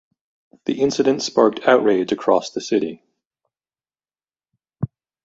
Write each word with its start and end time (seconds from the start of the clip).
The 0.65 0.81
incident 0.81 1.21
sparked 1.21 1.59
outrage 1.67 2.11
across 2.11 2.49
the 2.49 2.59
city. 2.59 3.03